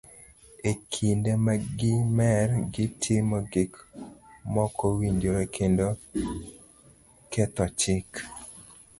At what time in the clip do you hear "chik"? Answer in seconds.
7.79-8.09